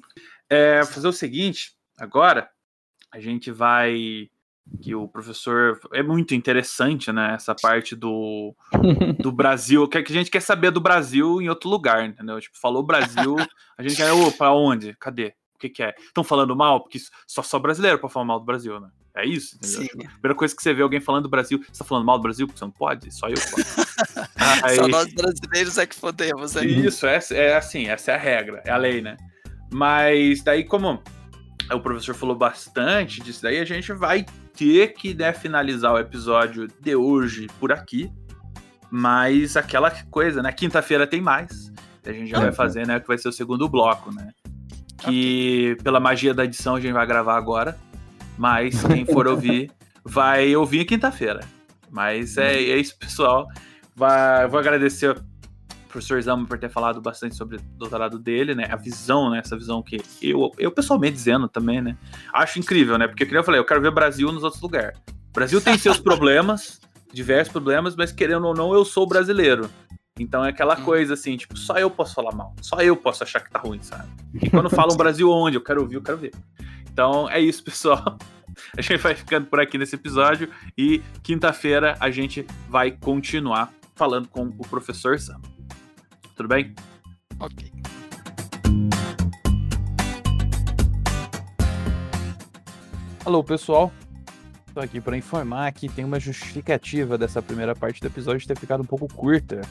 É, 0.48 0.84
fazer 0.84 1.08
o 1.08 1.12
seguinte, 1.12 1.72
agora 1.98 2.48
a 3.10 3.20
gente 3.20 3.50
vai 3.50 4.28
que 4.82 4.94
o 4.94 5.08
professor 5.08 5.80
é 5.92 6.02
muito 6.02 6.34
interessante, 6.34 7.10
né? 7.10 7.34
Essa 7.34 7.54
parte 7.54 7.96
do, 7.96 8.54
do 9.18 9.32
Brasil, 9.32 9.88
que 9.88 9.98
a 9.98 10.04
gente 10.04 10.30
quer 10.30 10.42
saber 10.42 10.70
do 10.70 10.80
Brasil 10.80 11.40
em 11.40 11.48
outro 11.48 11.70
lugar, 11.70 12.04
entendeu? 12.04 12.40
Tipo, 12.40 12.58
falou 12.58 12.82
Brasil, 12.82 13.36
a 13.78 13.82
gente 13.82 13.96
quer, 13.96 14.10
para 14.36 14.52
onde? 14.52 14.94
Cadê? 14.94 15.34
O 15.54 15.58
que, 15.58 15.68
que 15.68 15.82
é? 15.82 15.94
Estão 15.98 16.22
falando 16.22 16.54
mal? 16.54 16.80
Porque 16.82 17.00
só 17.26 17.42
só 17.42 17.58
brasileiro 17.58 17.98
para 17.98 18.08
falar 18.08 18.26
mal 18.26 18.38
do 18.38 18.44
Brasil, 18.44 18.78
né? 18.78 18.90
É 19.16 19.26
isso? 19.26 19.56
Entendeu? 19.56 19.82
Tipo, 19.82 20.04
a 20.04 20.10
primeira 20.10 20.34
coisa 20.36 20.54
que 20.54 20.62
você 20.62 20.72
vê 20.72 20.82
alguém 20.82 21.00
falando 21.00 21.24
do 21.24 21.28
Brasil, 21.28 21.58
você 21.58 21.78
tá 21.80 21.84
falando 21.84 22.06
mal 22.06 22.18
do 22.18 22.22
Brasil, 22.22 22.46
porque 22.46 22.58
você 22.58 22.64
não 22.64 22.70
pode? 22.70 23.10
Só 23.10 23.28
eu 23.28 23.34
posso. 23.34 23.87
Aí... 24.62 24.76
Só 24.76 24.88
nós 24.88 25.12
brasileiros 25.12 25.78
é 25.78 25.86
que 25.86 25.98
podemos. 25.98 26.56
É. 26.56 26.64
Isso, 26.64 27.06
é, 27.06 27.18
é 27.32 27.56
assim, 27.56 27.88
essa 27.88 28.12
é 28.12 28.14
a 28.14 28.18
regra, 28.18 28.62
é 28.64 28.70
a 28.70 28.76
lei, 28.76 29.00
né? 29.00 29.16
Mas 29.72 30.42
daí, 30.42 30.64
como 30.64 31.02
o 31.70 31.80
professor 31.80 32.14
falou 32.14 32.36
bastante 32.36 33.20
disso 33.20 33.42
daí, 33.42 33.58
a 33.58 33.64
gente 33.64 33.92
vai 33.92 34.24
ter 34.56 34.94
que 34.94 35.14
né, 35.14 35.32
finalizar 35.32 35.92
o 35.92 35.98
episódio 35.98 36.68
de 36.80 36.96
hoje 36.96 37.46
por 37.60 37.72
aqui. 37.72 38.10
Mas 38.90 39.56
aquela 39.56 39.90
coisa, 40.10 40.42
né? 40.42 40.50
Quinta-feira 40.50 41.06
tem 41.06 41.20
mais. 41.20 41.70
A 42.06 42.12
gente 42.12 42.30
já 42.30 42.40
vai 42.40 42.52
fazer, 42.52 42.86
né? 42.86 42.98
Que 42.98 43.06
vai 43.06 43.18
ser 43.18 43.28
o 43.28 43.32
segundo 43.32 43.68
bloco, 43.68 44.10
né? 44.14 44.30
Que 44.98 45.76
pela 45.82 46.00
magia 46.00 46.32
da 46.32 46.44
edição 46.44 46.76
a 46.76 46.80
gente 46.80 46.92
vai 46.92 47.06
gravar 47.06 47.36
agora. 47.36 47.78
Mas 48.38 48.82
quem 48.82 49.04
for 49.04 49.26
ouvir, 49.28 49.70
vai 50.02 50.56
ouvir 50.56 50.86
quinta-feira. 50.86 51.40
Mas 51.90 52.38
é, 52.38 52.54
é 52.54 52.76
isso, 52.78 52.96
pessoal. 52.98 53.46
Vai, 53.98 54.46
vou 54.46 54.60
agradecer 54.60 55.08
ao 55.08 55.16
professor 55.88 56.22
Zama 56.22 56.46
por 56.46 56.56
ter 56.56 56.70
falado 56.70 57.00
bastante 57.00 57.34
sobre 57.34 57.56
o 57.56 57.60
doutorado 57.76 58.16
dele, 58.16 58.54
né? 58.54 58.68
A 58.70 58.76
visão, 58.76 59.28
né? 59.28 59.40
Essa 59.40 59.56
visão 59.56 59.82
que 59.82 60.00
eu, 60.22 60.52
eu 60.56 60.70
pessoalmente 60.70 61.14
dizendo 61.14 61.48
também, 61.48 61.82
né? 61.82 61.96
Acho 62.32 62.60
incrível, 62.60 62.96
né? 62.96 63.08
Porque, 63.08 63.26
como 63.26 63.36
eu 63.36 63.42
falei, 63.42 63.60
eu 63.60 63.64
quero 63.64 63.80
ver 63.80 63.90
Brasil 63.90 64.30
nos 64.30 64.44
outros 64.44 64.62
lugares. 64.62 64.96
O 65.30 65.32
Brasil 65.32 65.60
tem 65.60 65.76
seus 65.76 65.98
problemas, 66.00 66.80
diversos 67.12 67.50
problemas, 67.50 67.96
mas 67.96 68.12
querendo 68.12 68.46
ou 68.46 68.54
não, 68.54 68.72
eu 68.72 68.84
sou 68.84 69.04
brasileiro. 69.04 69.68
Então 70.16 70.44
é 70.44 70.50
aquela 70.50 70.78
hum. 70.78 70.84
coisa 70.84 71.14
assim, 71.14 71.36
tipo, 71.36 71.58
só 71.58 71.76
eu 71.76 71.90
posso 71.90 72.14
falar 72.14 72.32
mal, 72.32 72.54
só 72.62 72.80
eu 72.80 72.96
posso 72.96 73.24
achar 73.24 73.40
que 73.40 73.50
tá 73.50 73.58
ruim, 73.58 73.82
sabe? 73.82 74.08
E 74.40 74.48
quando 74.48 74.70
falam 74.70 74.94
Brasil 74.96 75.28
onde, 75.28 75.56
eu 75.56 75.60
quero 75.60 75.80
ouvir, 75.80 75.96
eu 75.96 76.02
quero 76.02 76.18
ver. 76.18 76.32
Então 76.92 77.28
é 77.28 77.40
isso, 77.40 77.64
pessoal. 77.64 78.16
A 78.76 78.80
gente 78.80 79.00
vai 79.00 79.14
ficando 79.14 79.46
por 79.46 79.60
aqui 79.60 79.76
nesse 79.76 79.94
episódio 79.94 80.50
e 80.76 81.00
quinta-feira 81.22 81.96
a 82.00 82.10
gente 82.10 82.44
vai 82.68 82.90
continuar 82.90 83.72
falando 83.98 84.28
com 84.28 84.46
o 84.56 84.68
professor 84.68 85.18
Sam. 85.18 85.40
Tudo 86.36 86.48
bem? 86.48 86.72
Ok. 87.40 87.72
Alô, 93.24 93.42
pessoal. 93.42 93.92
Estou 94.68 94.82
aqui 94.82 95.00
para 95.00 95.16
informar 95.16 95.72
que 95.72 95.88
tem 95.88 96.04
uma 96.04 96.20
justificativa 96.20 97.18
dessa 97.18 97.42
primeira 97.42 97.74
parte 97.74 98.00
do 98.00 98.06
episódio 98.06 98.46
ter 98.46 98.56
ficado 98.56 98.82
um 98.82 98.86
pouco 98.86 99.12
curta. 99.12 99.62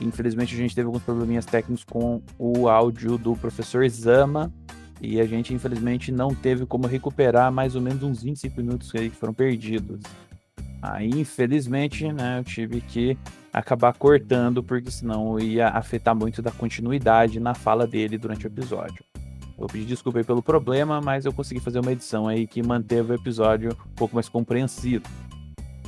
Infelizmente, 0.00 0.54
a 0.54 0.56
gente 0.56 0.74
teve 0.74 0.86
alguns 0.86 1.02
probleminhas 1.02 1.44
técnicos 1.44 1.84
com 1.84 2.22
o 2.38 2.68
áudio 2.68 3.18
do 3.18 3.36
professor 3.36 3.86
Zama 3.90 4.50
e 5.02 5.20
a 5.20 5.26
gente, 5.26 5.52
infelizmente, 5.52 6.10
não 6.10 6.34
teve 6.34 6.64
como 6.64 6.86
recuperar 6.86 7.52
mais 7.52 7.74
ou 7.74 7.82
menos 7.82 8.02
uns 8.02 8.22
25 8.22 8.56
minutos 8.56 8.90
que 8.90 9.10
foram 9.10 9.34
perdidos. 9.34 10.00
Aí, 10.80 11.10
infelizmente, 11.10 12.10
né, 12.10 12.38
eu 12.38 12.44
tive 12.44 12.80
que 12.80 13.18
acabar 13.52 13.92
cortando, 13.94 14.62
porque 14.62 14.90
senão 14.90 15.38
ia 15.38 15.68
afetar 15.68 16.14
muito 16.14 16.42
da 16.42 16.50
continuidade 16.50 17.40
na 17.40 17.54
fala 17.54 17.86
dele 17.86 18.18
durante 18.18 18.46
o 18.46 18.48
episódio. 18.48 19.04
Eu 19.58 19.66
pedi 19.66 19.84
desculpa 19.84 20.22
pelo 20.22 20.42
problema, 20.42 21.00
mas 21.00 21.24
eu 21.24 21.32
consegui 21.32 21.60
fazer 21.60 21.80
uma 21.80 21.90
edição 21.90 22.28
aí 22.28 22.46
que 22.46 22.62
manteve 22.62 23.12
o 23.12 23.14
episódio 23.14 23.76
um 23.86 23.94
pouco 23.94 24.14
mais 24.14 24.28
compreensivo. 24.28 25.04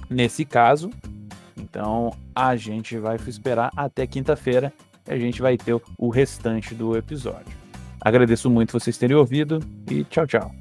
Nesse 0.08 0.44
caso, 0.44 0.90
então 1.56 2.12
a 2.34 2.56
gente 2.56 2.98
vai 2.98 3.16
esperar 3.28 3.70
até 3.76 4.06
quinta-feira 4.06 4.72
e 5.06 5.12
a 5.12 5.18
gente 5.18 5.40
vai 5.40 5.56
ter 5.56 5.80
o 5.96 6.08
restante 6.08 6.74
do 6.74 6.96
episódio. 6.96 7.60
Agradeço 8.00 8.50
muito 8.50 8.72
vocês 8.72 8.98
terem 8.98 9.16
ouvido 9.16 9.60
e 9.88 10.02
tchau, 10.04 10.26
tchau. 10.26 10.59